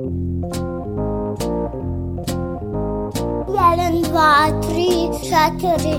Jedan, 0.00 0.10
dva, 4.02 4.46
tri, 4.62 4.90
četiri. 5.26 5.98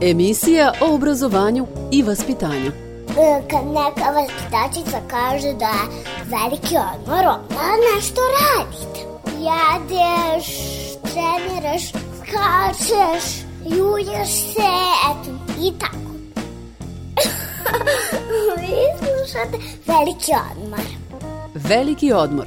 Emisija 0.00 0.72
o 0.80 0.94
obrazovanju 0.94 1.66
i 1.92 2.02
vaspitanju. 2.02 2.66
E, 2.66 2.72
Kad 3.50 3.66
neka 3.66 4.10
vaspitačica 4.10 4.98
kaže 5.10 5.52
da 5.52 5.66
je 5.66 6.04
veliki 6.24 6.76
odmor, 6.94 7.24
onda 7.26 7.64
nešto 7.94 8.20
radite. 8.40 9.00
Jedeš, 9.26 10.46
treniraš, 11.02 11.82
skačeš, 12.18 13.44
julješ 13.64 14.28
se, 14.28 14.70
eto, 15.10 15.30
i 15.60 15.72
tako. 15.78 16.15
Vi 18.60 18.76
slušate 18.98 19.58
veliki 19.86 20.32
odmor. 20.52 20.80
Veliki 21.54 22.12
odmor. 22.12 22.46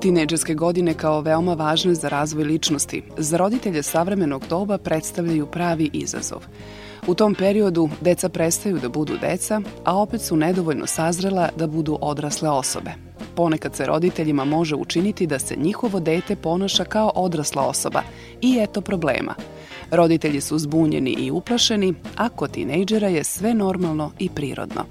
Tinejdžerske 0.00 0.54
godine 0.54 0.94
kao 0.94 1.20
veoma 1.20 1.54
važne 1.54 1.94
za 1.94 2.08
razvoj 2.08 2.44
ličnosti, 2.44 3.02
za 3.16 3.36
roditelje 3.36 3.82
savremenog 3.82 4.44
doba 4.48 4.78
predstavljaju 4.78 5.46
pravi 5.46 5.90
izazov. 5.92 6.40
U 7.06 7.14
tom 7.14 7.34
periodu 7.34 7.88
deca 8.00 8.28
prestaju 8.28 8.78
da 8.78 8.88
budu 8.88 9.12
deca, 9.20 9.60
a 9.84 9.96
opet 9.96 10.20
su 10.22 10.36
nedovoljno 10.36 10.86
sazrela 10.86 11.48
da 11.56 11.66
budu 11.66 11.98
odrasle 12.00 12.50
osobe. 12.50 13.11
Ponekad 13.34 13.76
se 13.76 13.86
roditeljima 13.86 14.44
može 14.44 14.74
učiniti 14.76 15.26
da 15.26 15.38
se 15.38 15.56
njihovo 15.56 16.00
dete 16.00 16.36
ponaša 16.36 16.84
kao 16.84 17.12
odrasla 17.14 17.62
osoba 17.62 18.02
i 18.40 18.58
eto 18.60 18.80
problema. 18.80 19.34
Roditelji 19.90 20.40
su 20.40 20.58
zbunjeni 20.58 21.10
i 21.10 21.30
uplašeni, 21.30 21.94
a 22.16 22.28
kod 22.28 22.50
tinejdžera 22.50 23.08
je 23.08 23.24
sve 23.24 23.54
normalno 23.54 24.12
i 24.18 24.28
prirodno. 24.28 24.84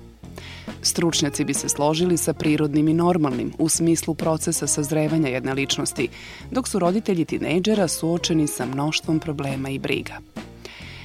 Stručnjaci 0.82 1.44
bi 1.44 1.54
se 1.54 1.70
složili 1.70 2.18
sa 2.18 2.34
prirodnim 2.34 2.88
i 2.88 2.94
normalnim 2.94 3.54
u 3.60 3.70
smislu 3.70 4.14
procesa 4.14 4.68
sazrevanja 4.68 5.30
jedne 5.30 5.54
ličnosti, 5.54 6.08
dok 6.52 6.68
su 6.68 6.80
roditelji 6.80 7.26
tinejdžera 7.26 7.88
suočeni 7.88 8.48
sa 8.48 8.66
mnoštvom 8.66 9.20
problema 9.20 9.70
i 9.70 9.80
briga. 9.80 10.14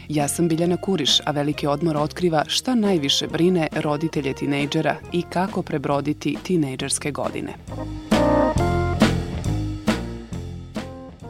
Ja 0.09 0.29
sam 0.29 0.49
Biljana 0.49 0.77
Kuriš, 0.77 1.21
a 1.25 1.31
Veliki 1.31 1.67
odmor 1.67 1.97
otkriva 1.97 2.45
šta 2.49 2.75
najviše 2.75 3.27
brine 3.27 3.69
roditelje 3.73 4.33
tinejdžera 4.35 4.97
i 5.12 5.23
kako 5.23 5.62
prebroditi 5.62 6.37
tinejdžerske 6.43 7.11
godine. 7.11 7.55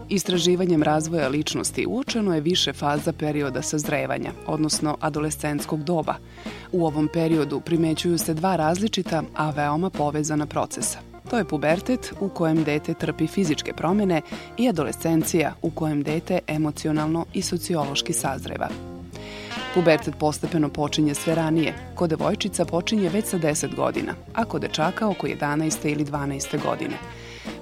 Istraživanjem 0.08 0.82
razvoja 0.82 1.28
ličnosti 1.28 1.86
uočeno 1.86 2.34
je 2.34 2.40
više 2.40 2.72
faza 2.72 3.12
perioda 3.12 3.62
sazrevanja, 3.62 4.32
odnosno 4.46 4.96
adolescenskog 5.00 5.84
doba. 5.84 6.14
U 6.72 6.86
ovom 6.86 7.08
periodu 7.12 7.60
primećuju 7.60 8.18
se 8.18 8.34
dva 8.34 8.56
različita, 8.56 9.22
a 9.34 9.50
veoma 9.50 9.90
povezana 9.90 10.46
procesa. 10.46 11.05
To 11.30 11.38
je 11.38 11.44
pubertet 11.44 12.12
u 12.20 12.28
kojem 12.28 12.64
dete 12.64 12.94
trpi 12.94 13.26
fizičke 13.26 13.72
promene 13.72 14.22
i 14.58 14.68
adolescencija 14.68 15.54
u 15.62 15.70
kojem 15.70 16.02
dete 16.02 16.38
emocionalno 16.46 17.24
i 17.34 17.42
sociološki 17.42 18.12
sazreva. 18.12 18.68
Pubertet 19.74 20.14
postepeno 20.18 20.68
počinje 20.68 21.14
sve 21.14 21.34
ranije. 21.34 21.74
Kod 21.94 22.10
devojčica 22.10 22.64
počinje 22.64 23.08
već 23.08 23.24
sa 23.24 23.38
10 23.38 23.74
godina, 23.74 24.12
a 24.34 24.44
kod 24.44 24.60
dečaka 24.60 25.08
oko 25.08 25.26
11. 25.26 25.92
ili 25.92 26.04
12. 26.04 26.62
godine. 26.62 26.96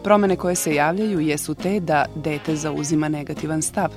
Promene 0.03 0.37
koje 0.37 0.55
se 0.55 0.75
javljaju 0.75 1.20
jesu 1.20 1.55
te 1.55 1.81
da 1.81 2.07
dete 2.15 2.57
zauzima 2.57 3.09
negativan 3.09 3.62
stav. 3.62 3.89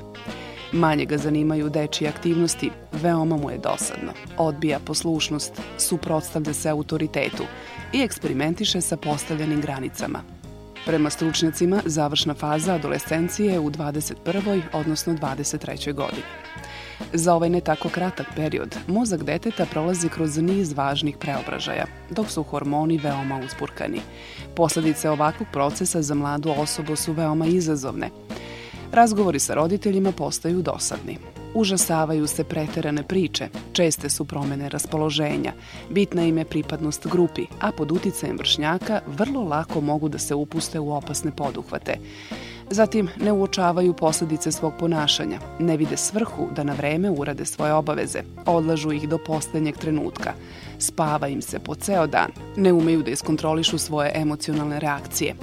Manje 0.72 1.06
ga 1.06 1.18
zanimaju 1.18 1.70
dečije 1.70 2.10
aktivnosti, 2.10 2.72
veoma 2.92 3.38
mu 3.38 3.52
je 3.52 3.58
dosadno. 3.58 4.12
Odbija 4.38 4.80
poslušnost, 4.80 5.62
suprotstavlja 5.78 6.54
se 6.54 6.70
autoritetu 6.70 7.44
i 7.94 8.02
eksperimentiše 8.02 8.82
sa 8.82 8.98
postavljenim 8.98 9.61
granicama. 9.61 10.20
Prema 10.86 11.10
stručnjacima, 11.10 11.82
završna 11.86 12.33
faza 12.33 12.73
adolescencije 12.73 13.54
je 13.54 13.60
u 13.60 13.72
21. 13.72 14.61
odnosno 14.73 15.14
23. 15.14 15.94
godini. 15.94 16.23
Za 17.14 17.34
ovaj 17.34 17.49
ne 17.49 17.61
tako 17.61 17.89
kratak 17.89 18.28
period, 18.36 18.76
mozak 18.88 19.23
deteta 19.23 19.66
prolazi 19.66 20.10
kroz 20.10 20.38
niz 20.38 20.73
važnih 20.73 21.17
preobražaja, 21.17 21.86
dok 22.10 22.30
su 22.30 22.44
hormoni 22.44 22.98
veoma 22.98 23.39
uzburkani. 23.45 24.02
Posledice 24.55 25.10
ovakvog 25.10 25.48
procesa 25.52 26.02
za 26.02 26.16
mladu 26.16 26.54
osobu 26.58 26.95
su 26.95 27.14
veoma 27.14 27.45
izazovne. 27.45 28.10
Razgovori 28.92 29.39
sa 29.39 29.53
roditeljima 29.53 30.11
postaju 30.11 30.61
dosadni. 30.61 31.17
Užasavaju 31.53 32.27
se 32.27 32.43
preterane 32.43 33.03
priče, 33.03 33.48
česte 33.73 34.09
su 34.09 34.25
promene 34.25 34.70
raspoloženja, 34.70 35.53
bitna 35.89 36.23
im 36.23 36.37
je 36.37 36.45
pripadnost 36.45 37.08
grupi, 37.08 37.45
a 37.59 37.71
pod 37.71 37.92
uticajem 37.92 38.37
vršnjaka 38.37 39.02
vrlo 39.08 39.43
lako 39.43 39.81
mogu 39.81 40.09
da 40.09 40.17
se 40.17 40.36
upuste 40.36 40.80
u 40.80 40.93
opasne 40.93 41.31
poduhvate. 41.31 41.98
Zatim, 42.70 43.09
ne 43.17 43.31
uočavaju 43.31 43.93
posledice 43.93 44.52
svog 44.52 44.73
ponašanja, 44.80 45.39
ne 45.59 45.77
vide 45.77 45.98
svrhu 45.98 46.48
da 46.55 46.64
na 46.64 46.73
vreme 46.73 47.09
urade 47.09 47.45
svoje 47.45 47.73
obaveze, 47.73 48.21
odlažu 48.45 48.92
ih 48.92 49.09
do 49.09 49.17
poslednjeg 49.17 49.77
trenutka. 49.77 50.33
Spava 50.80 51.27
im 51.27 51.42
se 51.42 51.59
po 51.59 51.75
ceo 51.75 52.08
dan, 52.08 52.31
ne 52.55 52.73
umeju 52.73 53.04
da 53.04 53.11
iskontrolišu 53.11 53.77
svoje 53.77 54.11
emocionalne 54.15 54.80
reakcije. 54.80 55.36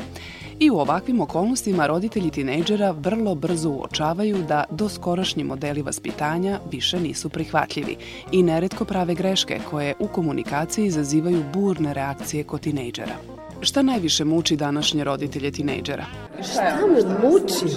I 0.59 0.71
u 0.71 0.79
ovakvim 0.79 1.21
okolnostima 1.21 1.87
roditelji 1.87 2.31
tinejdžera 2.31 2.91
vrlo 2.91 3.35
brzo 3.35 3.71
uočavaju 3.71 4.37
da 4.49 4.65
doskorašnji 4.71 5.45
modeli 5.45 5.83
vaspitanja 5.83 6.61
više 6.71 7.01
nisu 7.01 7.29
prihvatljivi 7.29 7.97
i 8.33 8.43
neretko 8.43 8.85
prave 8.85 9.15
greške 9.15 9.61
koje 9.71 9.95
u 9.99 10.09
komunikaciji 10.09 10.87
izazivaju 10.87 11.45
burne 11.53 11.95
reakcije 11.95 12.45
kod 12.45 12.61
tinejdžera. 12.61 13.15
Šta 13.61 13.83
najviše 13.83 14.25
muči 14.25 14.57
današnje 14.57 15.05
roditelje 15.05 15.51
tinejdžera? 15.51 16.05
Šta 16.43 16.79
me 16.87 17.29
muči? 17.29 17.77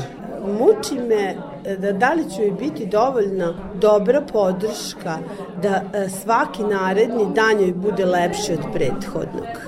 Muči 0.60 0.96
me 0.96 1.36
da 1.78 1.92
da 1.92 2.14
li 2.14 2.24
će 2.36 2.52
biti 2.60 2.86
dovoljna 2.86 3.54
dobra 3.82 4.22
podrška 4.22 5.18
da 5.62 5.84
e, 5.94 6.10
svaki 6.10 6.64
naredni 6.64 7.26
dan 7.36 7.60
joj 7.60 7.74
bude 7.74 8.06
lepši 8.06 8.54
od 8.54 8.74
prethodnog. 8.74 9.67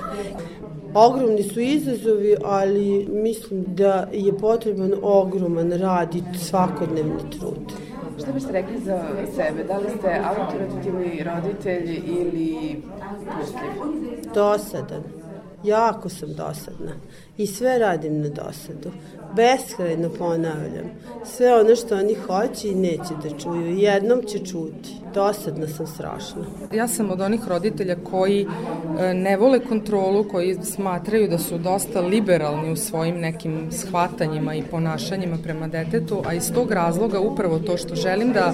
Ogromni 0.94 1.42
su 1.42 1.60
izazovi, 1.60 2.36
ali 2.44 3.06
mislim 3.10 3.64
da 3.66 4.08
je 4.12 4.38
potreban 4.38 4.92
ogroman 5.02 5.72
rad 5.72 6.14
i 6.14 6.22
svakodnevni 6.38 7.30
trud. 7.38 7.72
Šta 8.18 8.32
biste 8.32 8.52
rekli 8.52 8.78
za 8.78 9.02
sebe? 9.36 9.64
Da 9.64 9.78
li 9.78 9.86
ste 9.98 10.20
autoritativni 10.24 11.24
roditelj 11.24 12.02
ili 12.06 12.82
pustljiv? 13.40 14.32
Dosadan. 14.34 15.02
Jako 15.64 16.08
sam 16.08 16.28
dosadna 16.28 16.92
i 17.36 17.46
sve 17.46 17.78
radim 17.78 18.20
na 18.20 18.28
dosadu. 18.28 18.90
Beskrajno 19.36 20.10
ponavljam. 20.18 20.90
Sve 21.24 21.60
ono 21.60 21.76
što 21.76 21.96
oni 21.96 22.14
hoće 22.14 22.68
i 22.68 22.74
neće 22.74 23.14
da 23.22 23.38
čuju. 23.38 23.78
Jednom 23.78 24.22
će 24.22 24.38
čuti. 24.38 24.94
Dosadna 25.14 25.66
sam 25.68 25.86
strašno. 25.86 26.44
Ja 26.72 26.88
sam 26.88 27.10
od 27.10 27.20
onih 27.20 27.48
roditelja 27.48 27.96
koji 28.04 28.46
e, 29.00 29.14
ne 29.14 29.36
vole 29.36 29.60
kontrolu, 29.60 30.24
koji 30.28 30.54
smatraju 30.62 31.28
da 31.28 31.38
su 31.38 31.58
dosta 31.58 32.00
liberalni 32.00 32.72
u 32.72 32.76
svojim 32.76 33.20
nekim 33.20 33.68
shvatanjima 33.72 34.54
i 34.54 34.62
ponašanjima 34.62 35.36
prema 35.42 35.68
detetu, 35.68 36.22
a 36.26 36.34
iz 36.34 36.52
tog 36.52 36.72
razloga 36.72 37.20
upravo 37.20 37.58
to 37.58 37.76
što 37.76 37.94
želim 37.94 38.32
da 38.32 38.52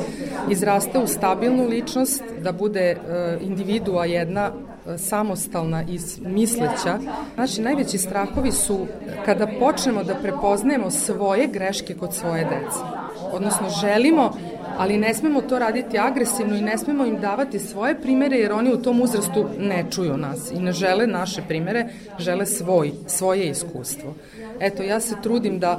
izraste 0.51 0.99
u 0.99 1.07
stabilnu 1.07 1.69
ličnost, 1.69 2.23
da 2.43 2.53
bude 2.53 2.81
e, 2.81 2.97
individua 3.41 4.05
jedna 4.05 4.53
samostalna 4.99 5.83
i 5.83 5.99
misleća. 6.21 6.99
Znači, 7.35 7.63
najveći 7.63 7.99
strahovi 7.99 8.53
su 8.53 8.87
kada 9.25 9.47
počnemo 9.61 10.05
da 10.05 10.15
prepoznajemo 10.15 10.91
svoje 10.91 11.47
greške 11.47 11.95
kod 11.95 12.15
svoje 12.15 12.45
dece. 12.45 12.81
Odnosno, 13.33 13.69
želimo 13.81 14.33
ali 14.79 14.99
ne 14.99 15.15
smemo 15.15 15.41
to 15.41 15.59
raditi 15.59 15.99
agresivno 15.99 16.57
i 16.57 16.63
ne 16.63 16.79
smemo 16.79 17.07
im 17.07 17.21
davati 17.21 17.59
svoje 17.59 18.01
primere 18.01 18.37
jer 18.37 18.53
oni 18.53 18.73
u 18.73 18.83
tom 18.83 19.01
uzrastu 19.01 19.47
ne 19.59 19.85
čuju 19.91 20.17
nas 20.17 20.51
i 20.51 20.59
ne 20.61 20.73
žele 20.73 21.07
naše 21.07 21.43
primere, 21.49 21.87
žele 22.19 22.47
svoj, 22.47 22.93
svoje 23.07 23.49
iskustvo. 23.49 24.15
Eto, 24.61 24.83
ja 24.83 25.01
se 25.01 25.15
trudim 25.23 25.59
da 25.59 25.79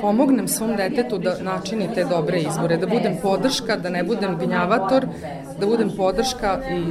pomognem 0.00 0.48
svom 0.48 0.76
detetu 0.76 1.18
da 1.18 1.36
načini 1.42 1.88
te 1.94 2.04
dobre 2.04 2.40
izbore, 2.40 2.76
da 2.76 2.86
budem 2.86 3.16
podrška, 3.22 3.76
da 3.76 3.90
ne 3.90 4.04
budem 4.04 4.38
gnjavator, 4.38 5.06
da 5.60 5.66
budem 5.66 5.90
podrška 5.96 6.60
i 6.70 6.82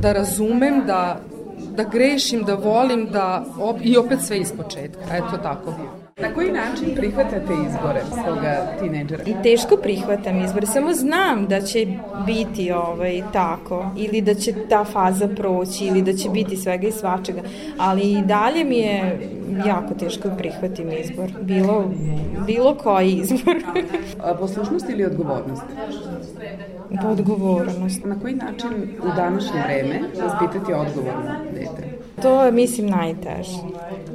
da 0.00 0.12
razumem, 0.12 0.82
da, 0.86 1.20
da 1.76 1.84
grešim, 1.84 2.42
da 2.42 2.54
volim, 2.54 3.06
da 3.12 3.44
op, 3.60 3.76
i 3.82 3.96
opet 3.96 4.20
sve 4.20 4.38
iz 4.38 4.52
početka. 4.52 5.16
Eto 5.16 5.36
tako. 5.42 5.74
Na 6.20 6.34
koji 6.34 6.52
način 6.52 6.94
prihvatate 6.96 7.52
izbore 7.66 8.02
svoga 8.24 8.66
tinejdžera? 8.80 9.22
I 9.26 9.34
teško 9.42 9.76
prihvatam 9.76 10.44
izbore, 10.44 10.66
samo 10.66 10.92
znam 10.92 11.46
da 11.46 11.60
će 11.60 11.86
biti 12.26 12.72
ovaj, 12.72 13.22
tako, 13.32 13.90
ili 13.96 14.20
da 14.20 14.34
će 14.34 14.54
ta 14.68 14.84
faza 14.84 15.28
proći, 15.28 15.84
ili 15.84 16.02
da 16.02 16.12
će 16.12 16.28
biti 16.28 16.56
svega 16.56 16.88
i 16.88 16.92
svačega, 16.92 17.40
ali 17.78 18.12
i 18.12 18.22
dalje 18.22 18.64
mi 18.64 18.78
je 18.78 19.20
jako 19.66 19.94
teško 19.94 20.28
prihvatim 20.38 20.92
izbor. 20.92 21.30
Bilo, 21.40 21.90
bilo 22.46 22.74
koji 22.74 23.12
izbor. 23.12 23.56
A, 24.24 24.34
poslušnost 24.34 24.90
ili 24.90 25.04
odgovornost? 25.04 25.62
Odgovornost. 27.04 28.04
Na 28.04 28.20
koji 28.20 28.34
način 28.34 28.70
u 29.02 29.16
današnje 29.16 29.62
vreme 29.64 30.00
vaspitati 30.22 30.72
odgovorno 30.72 31.34
dete? 31.54 31.98
To 32.22 32.44
je, 32.44 32.52
mislim, 32.52 32.86
najteže. 32.86 33.58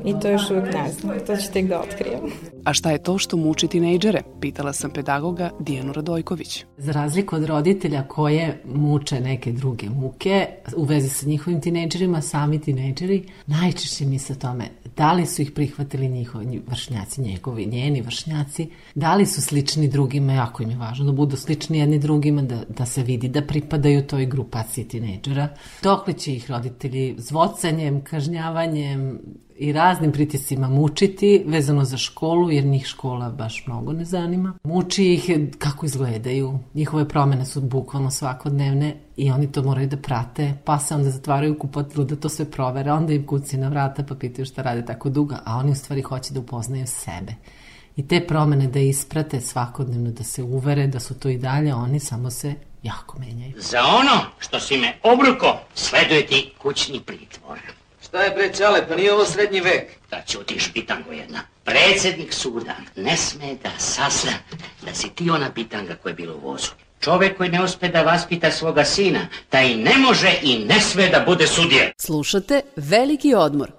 I 0.05 0.19
to 0.21 0.29
još 0.29 0.49
uvijek 0.49 0.73
ne 0.73 0.91
znam. 0.91 1.15
To 1.27 1.37
ću 1.37 1.51
tek 1.53 1.65
da 1.65 1.79
otkrijem. 1.79 2.19
A 2.65 2.73
šta 2.73 2.91
je 2.91 3.03
to 3.03 3.17
što 3.17 3.37
muči 3.37 3.67
tinejdžere? 3.67 4.21
Pitala 4.41 4.73
sam 4.73 4.91
pedagoga 4.91 5.49
Dijanu 5.59 5.93
Radojković. 5.93 6.65
Za 6.77 6.91
razliku 6.91 7.35
od 7.35 7.45
roditelja 7.45 8.03
koje 8.07 8.61
muče 8.65 9.19
neke 9.19 9.51
druge 9.51 9.89
muke 9.89 10.47
u 10.75 10.83
vezi 10.83 11.09
sa 11.09 11.27
njihovim 11.27 11.61
tinejdžerima, 11.61 12.21
sami 12.21 12.61
tinejdžeri 12.61 13.23
najčešće 13.47 14.05
misle 14.05 14.35
o 14.35 14.39
tome 14.39 14.63
da 14.98 15.13
li 15.13 15.25
su 15.25 15.42
ih 15.42 15.51
prihvatili 15.51 16.10
njihovi 16.10 16.62
vršnjaci, 16.68 17.22
njegovi, 17.22 17.66
njeni 17.66 18.01
vršnjaci, 18.01 18.69
da 18.95 19.16
li 19.16 19.25
su 19.25 19.42
slični 19.42 19.88
drugima, 19.88 20.34
jako 20.34 20.63
im 20.63 20.69
je 20.69 20.78
važno 20.78 21.06
da 21.06 21.12
budu 21.12 21.38
slični 21.38 21.80
jedni 21.80 22.00
drugima, 22.00 22.42
da, 22.42 22.63
da 22.69 22.86
se 22.86 23.04
vidi 23.04 23.28
da 23.28 23.42
pripadaju 23.42 24.07
toj 24.07 24.25
grupaciji 24.25 24.88
tinejdžera. 24.88 25.50
Dokle 25.84 26.13
će 26.13 26.34
ih 26.36 26.51
roditelji? 26.51 27.16
Zvocanjem, 27.18 28.01
kažnjavanjem, 28.01 29.19
i 29.57 29.71
raznim 29.73 30.11
pritiscima 30.11 30.69
mučiti 30.69 31.44
vezano 31.47 31.85
za 31.85 31.97
školu, 31.97 32.51
jer 32.51 32.65
njih 32.65 32.85
škola 32.85 33.29
baš 33.29 33.63
mnogo 33.67 33.94
ne 33.94 34.05
zanima. 34.05 34.53
Muči 34.63 35.13
ih 35.13 35.31
kako 35.57 35.85
izgledaju, 35.85 36.59
njihove 36.73 37.07
promene 37.07 37.45
su 37.45 37.61
bukvalno 37.61 38.11
svakodnevne 38.11 38.95
i 39.17 39.31
oni 39.31 39.51
to 39.51 39.63
moraju 39.63 39.88
da 39.88 39.97
prate, 39.97 40.53
pa 40.65 40.79
se 40.79 40.95
onda 40.95 41.09
zatvaraju 41.09 41.59
kupatilu 41.59 42.05
da 42.05 42.15
to 42.15 42.29
sve 42.29 42.51
provere, 42.51 42.91
onda 42.91 43.13
im 43.13 43.27
kuci 43.27 43.57
na 43.57 43.69
vrata 43.69 44.03
pa 44.03 44.15
pitaju 44.15 44.45
šta 44.45 44.61
rade 44.61 44.85
tako 44.85 45.09
dugo, 45.09 45.35
a 45.45 45.57
oni 45.57 45.71
u 45.71 45.75
stvari 45.75 46.01
hoće 46.01 46.33
da 46.33 46.39
upoznaju 46.39 46.88
sebe. 46.88 47.35
I 47.95 48.07
te 48.07 48.27
promene 48.27 48.67
da 48.67 48.79
isprate 48.79 49.41
svakodnevno, 49.41 50.11
da 50.11 50.23
se 50.23 50.44
uvere 50.44 50.88
da 50.88 50.99
su 50.99 51.19
to 51.19 51.29
i 51.29 51.38
dalje, 51.38 51.73
oni 51.73 51.99
samo 51.99 52.29
se 52.29 52.53
jako 52.83 53.19
menjaju. 53.19 53.53
Za 53.57 53.79
ono 53.85 54.21
što 54.39 54.59
si 54.59 54.77
me 54.77 54.94
obruko, 55.03 55.57
sleduje 55.75 56.25
ti 56.25 56.53
kućni 56.61 56.99
pritvor. 56.99 57.59
Šta 58.13 58.24
je 58.24 58.31
bre 58.36 58.54
čale, 58.54 58.88
pa 58.88 58.95
nije 58.95 59.13
ovo 59.13 59.25
srednji 59.25 59.62
vek. 59.62 59.92
Da 60.12 60.21
ćutiš 60.27 60.74
pitango 60.74 61.12
jedna. 61.12 61.39
Predsednik 61.63 62.33
suda 62.33 62.75
ne 62.95 63.18
sme 63.18 63.56
da 63.63 63.69
sazna 63.77 64.31
da 64.81 64.94
si 64.94 65.10
ti 65.10 65.30
ona 65.30 65.51
pitanga 65.51 65.95
koja 65.95 66.12
je 66.12 66.15
bila 66.15 66.36
u 66.36 66.39
vozu. 66.39 66.68
Čovek 67.00 67.38
koji 67.38 67.50
ne 67.50 67.63
uspe 67.63 67.88
da 67.88 68.01
vaspita 68.01 68.51
svoga 68.51 68.83
sina, 68.83 69.19
taj 69.50 69.75
ne 69.75 69.98
može 69.98 70.33
i 70.42 70.65
ne 70.65 70.80
sme 70.81 71.10
da 71.10 71.24
bude 71.27 71.48
sudija. 71.48 71.92
Slušate 71.98 72.62
Veliki 72.75 73.33
odmor. 73.33 73.71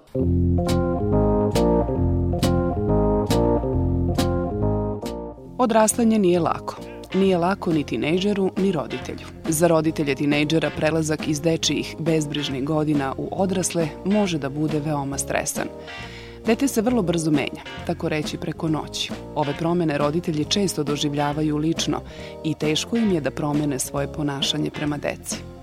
Odrastanje 5.57 6.19
nije 6.19 6.39
lako. 6.39 6.94
Nije 7.13 7.37
lako 7.37 7.73
ni 7.73 7.83
tinejdžeru, 7.83 8.51
ni 8.57 8.71
roditelju. 8.71 9.27
Za 9.49 9.67
roditelje 9.67 10.15
tinejdžera 10.15 10.71
prelazak 10.77 11.27
iz 11.27 11.41
dečijih 11.41 11.95
bezbrižnih 11.99 12.63
godina 12.63 13.13
u 13.17 13.29
odrasle 13.31 13.87
može 14.05 14.37
da 14.37 14.49
bude 14.49 14.79
veoma 14.79 15.17
stresan. 15.17 15.67
Dete 16.45 16.67
se 16.67 16.81
vrlo 16.81 17.01
brzo 17.01 17.31
menja, 17.31 17.63
tako 17.87 18.09
reći 18.09 18.37
preko 18.37 18.67
noći. 18.67 19.11
Ove 19.35 19.53
promene 19.59 19.97
roditelji 19.97 20.45
često 20.45 20.83
doživljavaju 20.83 21.57
lično 21.57 22.01
i 22.43 22.53
teško 22.53 22.97
im 22.97 23.11
je 23.11 23.21
da 23.21 23.31
promene 23.31 23.79
svoje 23.79 24.13
ponašanje 24.13 24.69
prema 24.69 24.97
deci. 24.97 25.54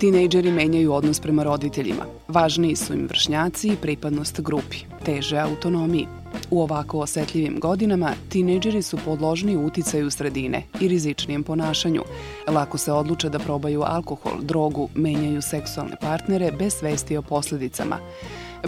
Tinejdžeri 0.00 0.50
menjaju 0.52 0.92
odnos 0.92 1.20
prema 1.20 1.42
roditeljima. 1.42 2.04
Važniji 2.28 2.76
su 2.76 2.94
im 2.94 3.06
vršnjaci 3.06 3.68
i 3.68 3.76
pripadnost 3.76 4.40
grupi, 4.40 4.76
teže 5.04 5.38
autonomiji. 5.38 6.06
U 6.50 6.62
ovako 6.62 6.98
osetljivim 6.98 7.58
godinama 7.60 8.12
tinejdžeri 8.28 8.82
su 8.82 8.98
podložni 9.04 9.56
uticaju 9.56 10.10
sredine 10.10 10.62
i 10.80 10.88
rizičnijem 10.88 11.42
ponašanju. 11.42 12.02
Lako 12.48 12.78
se 12.78 12.92
odluče 12.92 13.28
da 13.28 13.38
probaju 13.38 13.82
alkohol, 13.82 14.40
drogu, 14.40 14.88
menjaju 14.94 15.42
seksualne 15.42 15.96
partnere 16.00 16.52
bez 16.52 16.74
svesti 16.74 17.16
o 17.16 17.22
posledicama. 17.22 17.98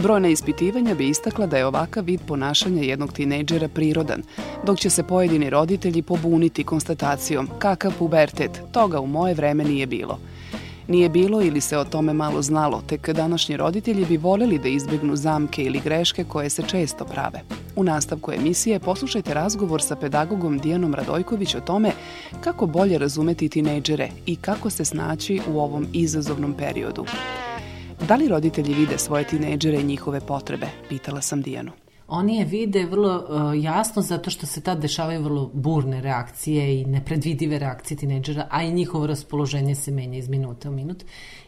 Brojna 0.03 0.29
ispitivanja 0.29 0.95
bi 0.95 1.09
istakla 1.09 1.47
da 1.47 1.59
je 1.59 1.67
ovakav 1.67 2.05
vid 2.05 2.21
ponašanja 2.27 2.83
jednog 2.83 3.13
tinejdžera 3.13 3.69
prirodan, 3.69 4.23
dok 4.67 4.79
će 4.79 4.91
se 4.91 5.03
pojedini 5.03 5.51
roditelji 5.51 6.03
pobuniti 6.03 6.65
konstatacijom 6.65 7.49
kakav 7.59 7.93
pubertet, 7.99 8.61
toga 8.73 9.01
u 9.01 9.07
moje 9.07 9.35
vreme 9.35 9.65
nije 9.65 9.87
bilo– 9.87 10.19
Nije 10.93 11.09
bilo 11.09 11.43
ili 11.43 11.61
se 11.61 11.79
o 11.79 11.85
tome 11.85 12.13
malo 12.13 12.43
znalo, 12.43 12.83
tek 12.87 13.11
današnji 13.11 13.57
roditelji 13.57 14.05
bi 14.05 14.17
voleli 14.17 14.59
da 14.59 14.69
izbegnu 14.69 15.17
zamke 15.17 15.63
ili 15.63 15.81
greške 15.81 16.25
koje 16.25 16.51
se 16.51 16.63
često 16.63 17.05
prave. 17.05 17.41
U 17.77 17.85
nastavku 17.85 18.33
emisije 18.33 18.79
poslušajte 18.79 19.35
razgovor 19.35 19.83
sa 19.83 19.97
pedagogom 19.97 20.59
Dijanom 20.59 20.95
Radojković 20.95 21.55
o 21.55 21.61
tome 21.61 21.93
kako 22.41 22.67
bolje 22.67 22.99
razumeti 22.99 23.49
tinejdžere 23.49 24.09
i 24.27 24.37
kako 24.37 24.71
se 24.71 24.85
snaći 24.85 25.41
u 25.49 25.61
ovom 25.61 25.87
izazovnom 25.93 26.55
periodu. 26.55 27.05
Da 28.09 28.17
li 28.17 28.29
roditelji 28.29 28.75
vide 28.75 28.99
svoje 28.99 29.25
tinejdžere 29.25 29.81
i 29.81 29.85
njihove 29.85 30.21
potrebe? 30.21 30.67
Pitala 30.89 31.21
sam 31.21 31.43
Dijanu. 31.43 31.82
Oni 32.15 32.37
je 32.37 32.45
vide 32.45 32.85
vrlo 32.85 33.17
uh, 33.17 33.65
jasno 33.65 34.03
zato 34.03 34.31
što 34.31 34.47
se 34.47 34.61
tad 34.61 34.81
dešavaju 34.81 35.23
vrlo 35.23 35.51
burne 35.55 36.01
reakcije 36.01 36.81
i 36.81 36.85
nepredvidive 36.85 37.59
reakcije 37.59 37.99
tinejdžera, 37.99 38.47
a 38.51 38.63
i 38.63 38.73
njihovo 38.73 39.07
raspoloženje 39.07 39.75
se 39.75 39.91
menja 39.91 40.19
iz 40.19 40.29
minuta 40.29 40.71
u 40.71 40.73
minut. 40.73 41.05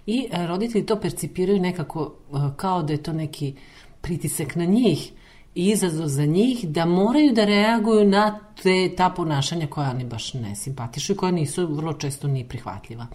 I 0.06 0.28
uh, 0.32 0.46
roditelji 0.46 0.86
to 0.86 1.00
percipiraju 1.00 1.60
nekako 1.60 2.14
uh, 2.30 2.54
kao 2.56 2.82
da 2.82 2.92
je 2.92 3.02
to 3.02 3.12
neki 3.12 3.54
pritisak 4.00 4.56
na 4.56 4.64
njih 4.64 5.12
izazov 5.54 6.06
za 6.06 6.24
njih 6.24 6.68
da 6.68 6.86
moraju 6.86 7.32
da 7.32 7.44
reaguju 7.44 8.04
na 8.08 8.38
te, 8.62 8.94
ta 8.96 9.10
ponašanja 9.10 9.66
koja 9.66 9.90
oni 9.90 10.04
baš 10.04 10.34
ne 10.34 10.56
simpatišu 10.56 11.12
i 11.12 11.16
koja 11.16 11.32
nisu 11.32 11.66
vrlo 11.66 11.92
često 11.92 12.28
ni 12.28 12.48
prihvatljiva. 12.48 13.06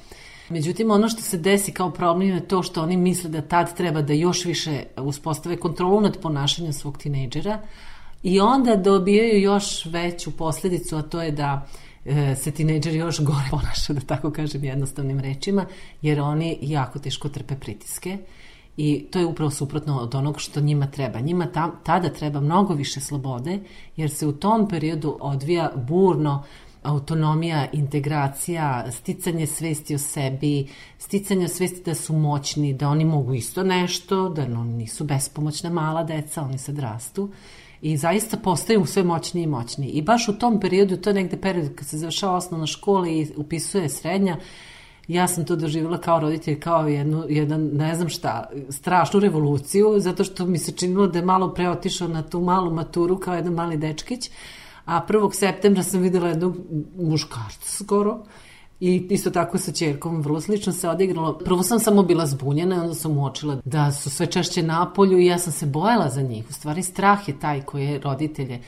Međutim, 0.50 0.92
ono 0.92 1.10
što 1.10 1.22
se 1.22 1.38
desi 1.38 1.72
kao 1.72 1.92
problem 1.92 2.30
je 2.30 2.48
to 2.48 2.64
što 2.64 2.82
oni 2.82 2.98
misle 2.98 3.30
da 3.30 3.42
tad 3.42 3.78
treba 3.78 4.02
da 4.02 4.14
još 4.14 4.46
više 4.46 4.84
uspostave 4.98 5.58
kontrolu 5.58 6.02
nad 6.02 6.22
ponašanjem 6.22 6.74
svog 6.74 6.98
tinejdžera 6.98 7.60
i 8.24 8.40
onda 8.40 8.76
dobijaju 8.76 9.42
još 9.42 9.86
veću 9.86 10.32
posledicu, 10.38 10.96
a 10.96 11.02
to 11.02 11.22
je 11.22 11.32
da 11.32 11.68
e, 12.06 12.36
se 12.36 12.52
tinejdžeri 12.52 12.98
još 12.98 13.20
gore 13.20 13.48
ponaša, 13.52 13.94
da 13.94 14.02
tako 14.02 14.32
kažem 14.32 14.64
jednostavnim 14.64 15.20
rečima, 15.20 15.66
jer 16.02 16.20
oni 16.20 16.58
jako 16.62 17.00
teško 17.00 17.30
trpe 17.30 17.56
pritiske 17.56 18.18
i 18.82 19.06
to 19.12 19.20
je 19.20 19.26
upravo 19.26 19.52
suprotno 19.52 20.00
od 20.00 20.16
onog 20.16 20.40
što 20.42 20.62
njima 20.62 20.88
treba. 20.88 21.20
Njima 21.20 21.46
ta, 21.46 21.72
tada 21.84 22.10
treba 22.10 22.40
mnogo 22.40 22.74
više 22.74 23.00
slobode, 23.00 23.60
jer 23.96 24.10
se 24.10 24.28
u 24.28 24.32
tom 24.32 24.68
periodu 24.68 25.18
odvija 25.22 25.72
burno 25.88 26.44
autonomija, 26.84 27.68
integracija, 27.74 28.92
sticanje 28.92 29.48
svesti 29.48 29.96
o 29.96 29.98
sebi, 29.98 30.68
sticanje 30.98 31.48
svesti 31.48 31.82
da 31.86 31.96
su 31.96 32.14
moćni, 32.14 32.74
da 32.74 32.90
oni 32.90 33.06
mogu 33.06 33.34
isto 33.34 33.64
nešto, 33.64 34.30
da 34.30 34.42
oni 34.42 34.74
nisu 34.74 35.04
bespomoćna 35.04 35.70
mala 35.70 36.04
deca, 36.04 36.42
oni 36.42 36.58
sad 36.58 36.80
rastu 36.80 37.30
i 37.82 37.98
zaista 37.98 38.38
postaju 38.38 38.86
sve 38.86 39.04
moćniji 39.04 39.44
i 39.44 39.48
moćniji. 39.48 39.90
I 39.90 40.02
baš 40.02 40.28
u 40.28 40.34
tom 40.34 40.60
periodu, 40.60 40.98
to 40.98 41.10
je 41.10 41.14
negde 41.14 41.38
period 41.38 41.76
kad 41.76 41.88
se 41.88 41.98
završava 41.98 42.36
osnovna 42.36 42.68
škola 42.68 43.10
i 43.10 43.28
upisuje 43.36 43.90
srednja, 43.90 44.38
ja 45.10 45.28
sam 45.28 45.46
to 45.46 45.56
doživjela 45.56 45.98
kao 45.98 46.20
roditelj, 46.20 46.60
kao 46.60 46.88
jednu, 46.88 47.26
jedan, 47.30 47.70
ne 47.74 47.96
znam 47.96 48.10
šta, 48.10 48.50
strašnu 48.70 49.20
revoluciju, 49.20 49.96
zato 49.98 50.24
što 50.24 50.46
mi 50.46 50.58
se 50.58 50.72
činilo 50.72 51.08
da 51.08 51.20
je 51.20 51.26
malo 51.26 51.54
preotišao 51.54 52.08
na 52.08 52.22
tu 52.22 52.42
malu 52.42 52.74
maturu 52.74 53.18
kao 53.18 53.36
jedan 53.36 53.54
mali 53.54 53.78
dečkić, 53.78 54.30
a 54.86 55.06
1. 55.08 55.34
septembra 55.34 55.84
sam 55.84 56.02
videla 56.02 56.28
jednog 56.28 56.58
muškarca 56.98 57.84
skoro 57.84 58.20
I 58.80 59.08
isto 59.10 59.30
tako 59.30 59.58
sa 59.58 59.72
čerkom 59.72 60.22
vrlo 60.22 60.42
slično 60.42 60.74
se 60.74 60.90
odigralo. 60.90 61.38
Prvo 61.38 61.64
sam 61.64 61.80
samo 61.80 62.04
bila 62.04 62.26
zbunjena 62.26 62.76
i 62.76 62.80
onda 62.80 62.94
sam 62.94 63.18
uočila 63.18 63.62
da 63.66 63.92
su 63.92 64.10
sve 64.10 64.26
češće 64.26 64.64
na 64.64 64.94
polju 64.94 65.20
i 65.20 65.26
ja 65.26 65.40
sam 65.40 65.54
se 65.54 65.66
bojala 65.66 66.10
za 66.10 66.22
njih. 66.22 66.46
U 66.50 66.54
stvari 66.54 66.84
strah 66.84 67.28
je 67.28 67.40
taj 67.40 67.62
koje 67.62 68.00
roditelje 68.00 68.54
e, 68.56 68.62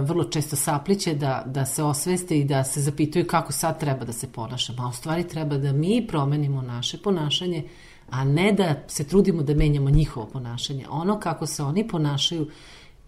vrlo 0.00 0.24
često 0.24 0.56
sapliće 0.56 1.14
da, 1.14 1.42
da 1.46 1.66
se 1.66 1.82
osveste 1.82 2.38
i 2.38 2.44
da 2.44 2.64
se 2.64 2.80
zapitaju 2.80 3.26
kako 3.26 3.52
sad 3.52 3.80
treba 3.80 4.04
da 4.04 4.12
se 4.12 4.32
ponašamo. 4.32 4.82
A 4.82 4.88
u 4.88 4.92
stvari 4.92 5.28
treba 5.28 5.58
da 5.58 5.72
mi 5.72 6.06
promenimo 6.08 6.62
naše 6.62 6.98
ponašanje, 6.98 7.64
a 8.10 8.24
ne 8.24 8.52
da 8.52 8.74
se 8.86 9.04
trudimo 9.04 9.42
da 9.42 9.54
menjamo 9.54 9.90
njihovo 9.90 10.26
ponašanje. 10.26 10.86
Ono 10.90 11.20
kako 11.20 11.46
se 11.46 11.62
oni 11.62 11.88
ponašaju 11.88 12.50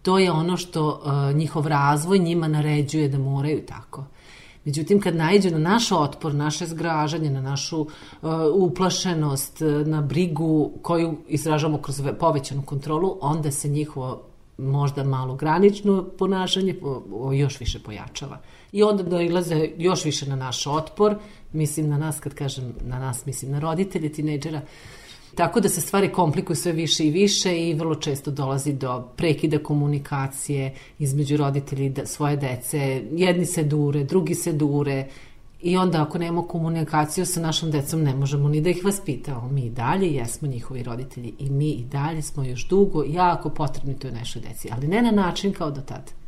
to 0.02 0.18
je 0.18 0.32
ono 0.32 0.56
što 0.56 0.88
uh, 0.88 1.36
njihov 1.36 1.66
razvoj 1.66 2.18
njima 2.18 2.48
naređuje 2.48 3.08
da 3.08 3.18
moraju 3.18 3.66
tako. 3.66 4.04
Međutim, 4.66 5.00
kad 5.00 5.16
najđe 5.16 5.50
na 5.50 5.58
naš 5.58 5.92
otpor, 5.92 6.34
naše 6.34 6.66
zgražanje, 6.66 7.30
na 7.30 7.40
našu 7.40 7.80
uh, 7.80 7.88
uplašenost, 8.54 9.62
uh, 9.62 9.86
na 9.86 10.02
brigu 10.02 10.72
koju 10.82 11.16
izražamo 11.28 11.78
kroz 11.78 12.02
povećanu 12.20 12.62
kontrolu, 12.62 13.18
onda 13.20 13.50
se 13.50 13.68
njihovo 13.68 14.22
možda 14.58 15.04
malo 15.04 15.34
granično 15.34 16.04
ponašanje 16.18 16.74
još 17.34 17.60
više 17.60 17.78
pojačava. 17.78 18.38
I 18.72 18.82
onda 18.82 19.02
dojlaze 19.02 19.68
još 19.76 20.04
više 20.04 20.28
na 20.28 20.36
naš 20.36 20.66
otpor, 20.66 21.14
mislim 21.52 21.88
na 21.88 21.98
nas, 21.98 22.20
kad 22.20 22.34
kažem 22.34 22.74
na 22.80 22.98
nas, 22.98 23.26
mislim 23.26 23.50
na 23.50 23.58
roditelje, 23.58 24.12
tinejdžera, 24.12 24.60
Tako 25.36 25.60
da 25.60 25.68
se 25.68 25.80
stvari 25.80 26.12
komplikuju 26.12 26.56
sve 26.56 26.72
više 26.72 27.06
i 27.06 27.10
više 27.10 27.68
i 27.68 27.74
vrlo 27.74 27.94
često 27.94 28.30
dolazi 28.30 28.72
do 28.72 29.08
prekida 29.16 29.58
komunikacije 29.58 30.74
između 30.98 31.36
roditelji 31.36 31.88
da, 31.88 32.06
svoje 32.06 32.36
dece. 32.36 33.02
Jedni 33.12 33.46
se 33.46 33.64
dure, 33.64 34.04
drugi 34.04 34.34
se 34.34 34.52
dure, 34.52 35.06
I 35.62 35.76
onda 35.76 36.02
ako 36.02 36.18
nemamo 36.18 36.42
komunikaciju 36.42 37.26
sa 37.26 37.40
našom 37.40 37.70
decom 37.70 38.02
ne 38.02 38.14
možemo 38.14 38.48
ni 38.48 38.60
da 38.60 38.70
ih 38.70 38.84
vaspitamo. 38.84 39.48
Mi 39.48 39.64
i 39.66 39.70
dalje 39.70 40.10
jesmo 40.14 40.48
njihovi 40.48 40.82
roditelji 40.82 41.32
i 41.38 41.50
mi 41.50 41.70
i 41.70 41.84
dalje 41.84 42.22
smo 42.22 42.44
još 42.44 42.68
dugo 42.68 43.04
jako 43.08 43.50
potrebni 43.50 43.98
toj 43.98 44.12
našoj 44.12 44.42
deci, 44.42 44.68
ali 44.72 44.88
ne 44.88 45.02
na 45.02 45.10
način 45.10 45.52
kao 45.52 45.70
do 45.70 45.80
tada 45.80 46.25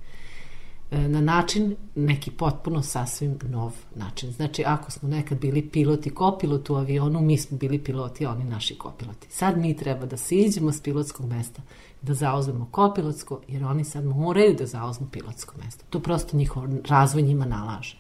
na 0.91 1.21
način 1.21 1.77
neki 1.95 2.31
potpuno 2.31 2.83
sasvim 2.83 3.39
nov 3.49 3.73
način. 3.95 4.33
Znači, 4.33 4.65
ako 4.67 4.91
smo 4.91 5.09
nekad 5.09 5.39
bili 5.39 5.69
piloti 5.69 6.11
kopilot 6.11 6.71
u 6.71 6.75
avionu, 6.75 7.21
mi 7.21 7.39
smo 7.39 7.59
bili 7.59 7.79
piloti, 7.79 8.27
a 8.27 8.31
oni 8.31 8.45
naši 8.45 8.79
kopiloti. 8.79 9.27
Sad 9.31 9.59
mi 9.59 9.77
treba 9.77 10.07
da 10.07 10.17
siđemo 10.17 10.73
s 10.73 10.81
pilotskog 10.81 11.27
mesta, 11.27 11.63
da 12.03 12.15
zauzmemo 12.15 12.69
kopilotsko, 12.71 13.41
jer 13.49 13.65
oni 13.65 13.85
sad 13.85 14.05
moraju 14.05 14.55
da 14.55 14.67
zauzmu 14.67 15.07
pilotsko 15.13 15.55
mesto. 15.65 15.85
To 15.91 16.01
prosto 16.01 16.37
njihov 16.37 16.65
razvoj 16.89 17.23
njima 17.23 17.47
nalaže. 17.47 17.97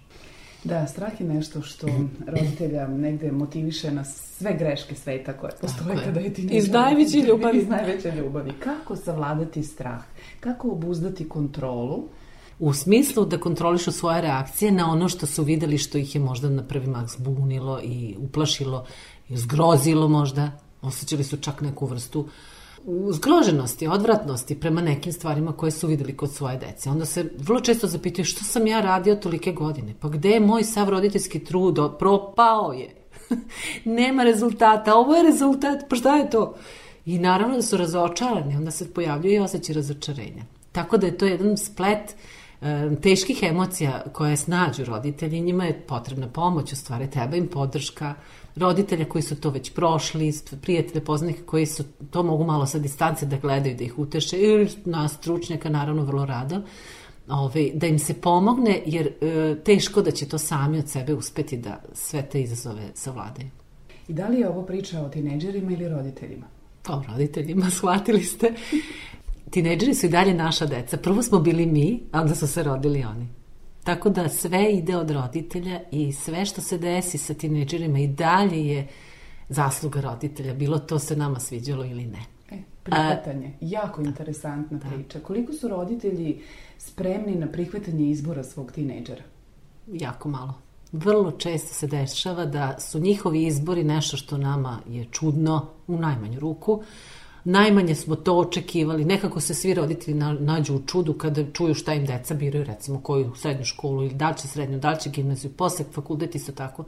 Da, 0.65 0.87
strah 0.87 1.21
je 1.21 1.27
nešto 1.27 1.63
što 1.63 1.87
roditelja 2.27 2.89
negde 2.89 3.33
motiviše 3.33 3.91
na 3.91 4.05
sve 4.05 4.57
greške 4.59 4.95
sveta 4.95 5.33
koje 5.33 5.53
postoje 5.61 5.97
kada 6.05 6.21
je 6.21 6.35
ti 6.35 6.49
Iz 6.51 6.71
najveće 6.71 7.19
ljubavi. 7.19 7.59
Iz 7.59 7.69
najveće 7.69 8.13
ljubavi. 8.13 8.53
Kako 8.53 8.97
savladati 8.97 9.63
strah? 9.63 10.03
Kako 10.41 10.71
obuzdati 10.71 11.29
kontrolu? 11.29 12.09
U 12.59 12.73
smislu 12.73 13.25
da 13.25 13.39
kontrolišu 13.39 13.93
svoje 13.93 14.21
reakcije 14.21 14.73
na 14.73 14.91
ono 14.93 15.09
što 15.09 15.27
su 15.27 15.45
videli 15.45 15.79
što 15.79 15.99
ih 15.99 16.15
je 16.15 16.21
možda 16.21 16.49
na 16.49 16.63
prvi 16.63 16.87
mah 16.87 17.07
zbunilo 17.09 17.81
i 17.83 18.17
uplašilo 18.19 18.85
i 19.29 19.37
zgrozilo 19.37 20.09
možda. 20.09 20.51
Osećali 20.83 21.25
su 21.25 21.37
čak 21.37 21.61
neku 21.61 21.87
vrstu 21.87 22.21
uh, 22.21 22.27
zgroženosti, 23.11 23.87
odvratnosti 23.87 24.61
prema 24.61 24.81
nekim 24.81 25.13
stvarima 25.13 25.53
koje 25.53 25.71
su 25.71 25.87
videli 25.87 26.17
kod 26.17 26.33
svoje 26.33 26.57
dece. 26.57 26.91
Onda 26.91 27.05
se 27.05 27.31
vrlo 27.39 27.61
često 27.61 27.87
zapitaju 27.87 28.25
što 28.25 28.45
sam 28.45 28.67
ja 28.67 28.81
radio 28.81 29.15
tolike 29.15 29.53
godine? 29.53 29.95
Pa 30.01 30.09
gde 30.09 30.29
je 30.29 30.41
moj 30.41 30.65
sav 30.65 30.89
roditeljski 30.89 31.45
trud? 31.45 31.79
Propao 31.99 32.73
je. 32.73 32.95
Nema 34.01 34.23
rezultata. 34.23 34.95
Ovo 34.95 35.15
je 35.15 35.23
rezultat. 35.23 35.85
Pa 35.89 35.97
šta 35.97 36.17
je 36.17 36.31
to? 36.31 36.55
I 37.07 37.19
naravno 37.19 37.57
da 37.57 37.63
su 37.63 37.77
razočarani. 37.77 38.57
Onda 38.57 38.71
se 38.71 38.95
pojavljuje 38.95 39.37
i 39.37 39.39
osjećaj 39.39 39.75
razočarenja. 39.75 40.45
Tako 40.73 40.97
da 40.97 41.07
je 41.07 41.19
to 41.19 41.27
jedan 41.27 41.57
splet 41.57 42.11
e, 42.11 42.17
teških 43.03 43.43
emocija 43.43 44.03
koje 44.13 44.37
snađu 44.37 44.85
roditelji. 44.85 45.41
Njima 45.41 45.65
je 45.65 45.81
potrebna 45.81 46.29
pomoć, 46.29 46.73
u 46.73 46.77
stvari 46.77 47.11
treba 47.11 47.37
im 47.37 47.49
podrška, 47.49 48.15
roditelja 48.57 49.05
koji 49.05 49.23
su 49.23 49.41
to 49.41 49.51
već 49.51 49.73
prošli, 49.75 50.33
prijatelje, 50.63 51.05
poznanika 51.05 51.43
koji 51.47 51.67
su 51.67 51.85
to 52.11 52.23
mogu 52.23 52.45
malo 52.45 52.67
sa 52.67 52.79
distance 52.79 53.27
da 53.27 53.37
gledaju, 53.37 53.77
da 53.77 53.85
ih 53.85 53.99
uteše, 53.99 54.39
ili 54.39 54.71
na 54.85 55.09
stručnjaka 55.09 55.71
naravno 55.71 56.05
vrlo 56.05 56.25
rado, 56.27 56.63
ovaj, 57.29 57.71
da 57.75 57.87
im 57.87 57.99
se 57.99 58.15
pomogne, 58.15 58.83
jer 58.87 59.07
e, 59.07 59.57
teško 59.65 60.03
da 60.03 60.11
će 60.11 60.29
to 60.29 60.39
sami 60.39 60.79
od 60.79 60.89
sebe 60.89 61.15
uspeti 61.15 61.57
da 61.57 61.83
sve 61.93 62.23
te 62.23 62.43
izazove 62.43 62.91
savladaju. 62.95 63.49
I 64.09 64.13
da 64.13 64.29
li 64.29 64.41
je 64.41 64.49
ovo 64.49 64.63
priča 64.63 65.01
o 65.01 65.09
tineđerima 65.09 65.73
ili 65.73 65.89
roditeljima? 65.89 66.47
Pa 66.83 66.95
o 66.95 67.03
roditeljima, 67.09 67.71
shvatili 67.79 68.25
ste. 68.25 68.53
Tineđeri 69.51 69.95
su 69.95 70.07
i 70.07 70.09
dalje 70.09 70.35
naša 70.35 70.67
deca. 70.67 70.97
Prvo 70.97 71.23
smo 71.23 71.39
bili 71.39 71.67
mi, 71.67 72.03
a 72.13 72.21
onda 72.21 72.35
su 72.35 72.47
se 72.47 72.63
rodili 72.63 73.05
oni. 73.05 73.29
Tako 73.85 74.11
da 74.11 74.29
sve 74.29 74.73
ide 74.73 74.97
od 74.97 75.11
roditelja 75.11 75.81
i 75.91 76.13
sve 76.13 76.45
što 76.45 76.61
se 76.61 76.79
desi 76.79 77.19
sa 77.19 77.35
tineđerima 77.35 77.99
i 77.99 78.07
dalje 78.07 78.67
je 78.67 78.89
zasluga 79.49 80.01
roditelja, 80.01 80.55
bilo 80.55 80.79
to 80.79 80.99
se 80.99 81.17
nama 81.17 81.41
sviđalo 81.41 81.85
ili 81.85 82.07
ne. 82.07 82.25
E, 82.51 82.63
prihvatanje, 82.83 83.47
A, 83.47 83.57
jako 83.61 84.03
da, 84.03 84.09
interesantna 84.09 84.79
da. 84.79 84.89
priča. 84.89 85.21
Koliko 85.21 85.53
su 85.53 85.69
roditelji 85.69 86.41
spremni 86.79 87.35
na 87.35 87.47
prihvatanje 87.47 88.11
izbora 88.11 88.45
svog 88.45 88.73
tineđera? 88.73 89.23
Jako 89.87 90.29
malo. 90.29 90.55
Vrlo 90.93 91.31
često 91.31 91.75
se 91.75 91.87
dešava 91.87 92.45
da 92.47 92.81
su 92.81 92.99
njihovi 92.99 93.47
izbori 93.47 93.85
nešto 93.85 94.17
što 94.17 94.39
nama 94.39 94.81
je 94.89 95.05
čudno 95.11 95.67
u 95.87 95.99
najmanju 95.99 96.41
ruku. 96.41 96.83
Najmanje 97.45 97.95
smo 97.95 98.17
to 98.17 98.37
očekivali. 98.39 99.05
Nekako 99.05 99.41
se 99.41 99.55
svi 99.55 99.75
roditelji 99.75 100.17
nađu 100.41 100.75
u 100.75 100.83
čudu 100.87 101.13
kada 101.13 101.45
čuju 101.53 101.75
šta 101.75 101.95
im 101.95 102.07
deca 102.07 102.35
biraju, 102.35 102.65
recimo 102.65 103.01
koju 103.01 103.33
srednju 103.37 103.65
školu 103.65 104.03
ili 104.03 104.15
da 104.15 104.29
li 104.29 104.37
će 104.37 104.49
srednju, 104.49 104.79
da 104.79 104.91
li 104.91 105.01
će 105.01 105.11
gimnaziju, 105.11 105.51
posle 105.51 105.85
fakultet 105.93 106.35
isto 106.35 106.53
tako. 106.53 106.85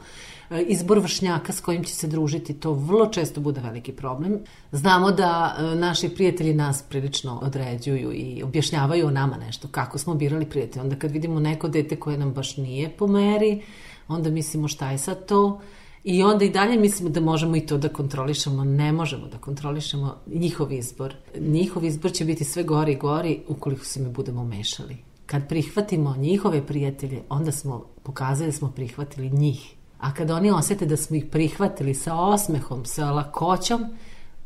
E, 0.50 0.62
izbor 0.62 0.98
vršnjaka 0.98 1.52
s 1.52 1.60
kojim 1.60 1.84
će 1.84 1.94
se 1.94 2.06
družiti, 2.06 2.54
to 2.54 2.72
vrlo 2.72 3.06
često 3.06 3.40
bude 3.40 3.60
veliki 3.60 3.92
problem. 3.92 4.38
Znamo 4.72 5.10
da 5.10 5.56
e, 5.58 5.62
naši 5.74 6.08
prijatelji 6.08 6.54
nas 6.54 6.82
prilično 6.82 7.38
određuju 7.42 8.12
i 8.12 8.42
objašnjavaju 8.42 9.06
o 9.06 9.10
nama 9.10 9.36
nešto, 9.36 9.68
kako 9.68 9.98
smo 9.98 10.14
birali 10.14 10.46
prijatelje. 10.46 10.82
Onda 10.82 10.96
kad 10.96 11.10
vidimo 11.10 11.40
neko 11.40 11.68
dete 11.68 11.96
koje 11.96 12.18
nam 12.18 12.32
baš 12.32 12.56
nije 12.56 12.90
po 12.90 13.06
meri, 13.06 13.62
onda 14.08 14.30
mislimo 14.30 14.68
šta 14.68 14.90
je 14.90 14.98
sad 14.98 15.26
to, 15.26 15.60
I 16.04 16.22
onda 16.22 16.44
i 16.44 16.50
dalje 16.50 16.78
mislimo 16.78 17.10
da 17.10 17.20
možemo 17.20 17.56
i 17.56 17.66
to 17.66 17.78
da 17.78 17.88
kontrolišemo. 17.88 18.64
Ne 18.64 18.92
možemo 18.92 19.26
da 19.26 19.38
kontrolišemo 19.38 20.16
njihov 20.26 20.72
izbor. 20.72 21.14
Njihov 21.40 21.84
izbor 21.84 22.12
će 22.12 22.24
biti 22.24 22.44
sve 22.44 22.62
gori 22.62 22.92
i 22.92 22.96
gori 22.96 23.40
ukoliko 23.48 23.84
se 23.84 24.00
mi 24.00 24.08
budemo 24.08 24.44
mešali. 24.44 24.96
Kad 25.26 25.48
prihvatimo 25.48 26.16
njihove 26.16 26.66
prijatelje, 26.66 27.22
onda 27.28 27.52
smo 27.52 27.84
pokazali 28.02 28.50
da 28.50 28.56
smo 28.56 28.70
prihvatili 28.70 29.30
njih. 29.30 29.74
A 29.98 30.14
kad 30.14 30.30
oni 30.30 30.50
osete 30.50 30.86
da 30.86 30.96
smo 30.96 31.16
ih 31.16 31.24
prihvatili 31.30 31.94
sa 31.94 32.14
osmehom, 32.14 32.84
sa 32.84 33.10
lakoćom, 33.10 33.84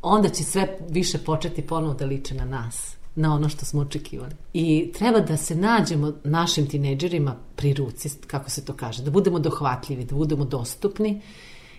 onda 0.03 0.29
će 0.29 0.45
sve 0.45 0.79
više 0.89 1.19
početi 1.19 1.63
ponovo 1.63 1.95
da 1.95 2.07
liče 2.07 2.35
na 2.35 2.45
nas 2.45 2.97
na 3.15 3.35
ono 3.35 3.49
što 3.49 3.65
smo 3.65 3.81
očekivali. 3.81 4.35
I 4.53 4.93
treba 4.95 5.21
da 5.21 5.37
se 5.37 5.55
nađemo 5.55 6.13
našim 6.25 6.67
tineđerima 6.69 7.37
pri 7.57 7.75
ruci, 7.75 8.11
kako 8.27 8.51
se 8.51 8.65
to 8.65 8.73
kaže, 8.73 9.03
da 9.03 9.11
budemo 9.11 9.39
dohvatljivi, 9.39 10.05
da 10.05 10.15
budemo 10.15 10.45
dostupni, 10.45 11.21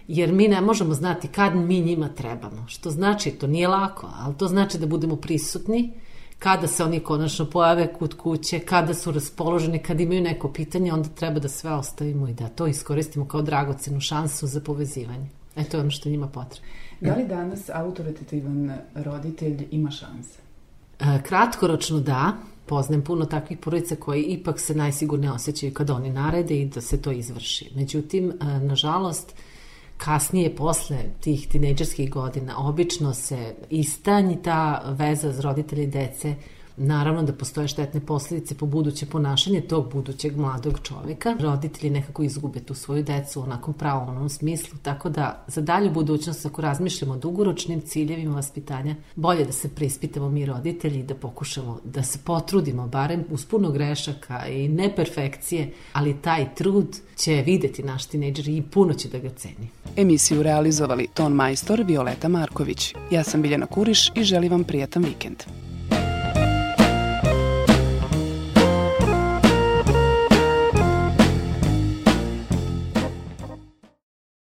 jer 0.07 0.33
mi 0.33 0.47
ne 0.47 0.61
možemo 0.61 0.93
znati 0.93 1.27
kad 1.27 1.55
mi 1.55 1.81
njima 1.81 2.09
trebamo. 2.09 2.67
Što 2.67 2.89
znači, 2.89 3.31
to 3.31 3.47
nije 3.47 3.67
lako, 3.67 4.09
ali 4.19 4.35
to 4.37 4.47
znači 4.47 4.77
da 4.77 4.85
budemo 4.85 5.15
prisutni, 5.15 5.93
kada 6.39 6.67
se 6.67 6.83
oni 6.83 6.99
konačno 6.99 7.45
pojave 7.49 7.93
kod 7.93 8.17
kuće, 8.17 8.59
kada 8.59 8.93
su 8.93 9.11
raspoloženi, 9.11 9.79
kada 9.79 10.03
imaju 10.03 10.21
neko 10.21 10.53
pitanje, 10.53 10.93
onda 10.93 11.09
treba 11.09 11.39
da 11.39 11.49
sve 11.49 11.71
ostavimo 11.71 12.27
i 12.27 12.33
da 12.33 12.49
to 12.49 12.67
iskoristimo 12.67 13.27
kao 13.27 13.41
dragocenu 13.41 13.99
šansu 13.99 14.47
za 14.47 14.61
povezivanje. 14.61 15.29
E 15.55 15.63
to 15.63 15.77
je 15.77 15.81
ono 15.81 15.91
što 15.91 16.09
njima 16.09 16.27
potrebno. 16.27 16.69
Da 17.01 17.15
li 17.15 17.27
danas 17.27 17.69
autoritativan 17.73 18.77
roditelj 18.95 19.67
ima 19.71 19.91
šanse? 19.91 20.44
E, 21.05 21.21
kratkoročno 21.24 22.00
da, 22.00 22.33
poznajem 22.65 23.03
puno 23.03 23.25
takvih 23.25 23.57
porodica 23.59 23.95
koji 23.95 24.24
ipak 24.24 24.59
se 24.59 24.75
najsigurnije 24.75 25.31
osjećaju 25.31 25.74
kad 25.74 25.89
oni 25.89 26.09
narede 26.09 26.55
i 26.62 26.65
da 26.65 26.81
se 26.81 27.01
to 27.01 27.12
izvrši. 27.12 27.71
Međutim, 27.75 28.29
e, 28.29 28.45
nažalost, 28.59 29.33
kasnije 29.97 30.55
posle 30.55 30.97
tih 31.19 31.47
tinejdžerskih 31.47 32.09
godina 32.09 32.57
obično 32.57 33.13
se 33.13 33.55
istanji 33.69 34.38
ta 34.43 34.81
veza 34.97 35.31
z 35.31 35.39
roditelji 35.39 35.88
dece 35.88 36.35
Naravno 36.77 37.24
da 37.24 37.34
postoje 37.34 37.67
štetne 37.67 38.00
posledice 38.00 38.55
po 38.55 38.65
buduće 38.65 39.05
ponašanje 39.05 39.62
tog 39.62 39.91
budućeg 39.91 40.38
mladog 40.38 40.79
čoveka. 40.84 41.36
Roditelji 41.39 41.89
nekako 41.89 42.24
izgube 42.24 42.60
tu 42.60 42.74
svoju 42.74 43.03
decu 43.03 43.39
u 43.39 43.44
onakom 43.44 43.74
pravom 43.74 44.29
smislu, 44.29 44.77
tako 44.82 45.10
da 45.10 45.44
za 45.48 45.62
dalju 45.62 45.91
budućnost 45.91 46.46
ako 46.46 46.62
razmišljamo 46.62 47.13
o 47.13 47.17
dugoročnim 47.17 47.82
ciljevima 47.82 48.36
vaspitanja, 48.36 48.96
bolje 49.15 49.46
da 49.46 49.51
se 49.51 49.70
preispitamo 49.70 50.29
mi 50.29 50.46
roditelji 50.46 51.00
i 51.00 51.03
da 51.03 51.15
pokušamo 51.15 51.79
da 51.84 52.03
se 52.03 52.20
potrudimo, 52.24 52.88
barem 52.88 53.24
uz 53.29 53.46
puno 53.46 53.72
grešaka 53.72 54.48
i 54.48 54.67
neperfekcije, 54.67 55.72
ali 55.94 56.22
taj 56.22 56.55
trud 56.55 56.98
će 57.15 57.44
videti 57.46 57.84
naš 57.84 58.05
tinejdžer 58.05 58.48
i 58.48 58.62
puno 58.62 58.94
će 58.94 59.10
da 59.10 59.20
ga 59.20 59.29
ceni. 59.29 59.70
Emisiju 59.96 60.44
realizovali 60.44 61.08
ton 61.13 61.34
majstor 61.34 61.84
Violeta 61.84 62.27
Marković. 62.27 62.94
Ja 63.12 63.24
sam 63.24 63.41
Biljana 63.41 63.65
Kuriš 63.65 64.12
i 64.15 64.24
želim 64.24 64.51
vam 64.51 64.63
prijatan 64.63 65.03
vikend. 65.03 65.44